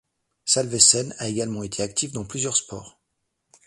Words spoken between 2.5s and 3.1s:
sports.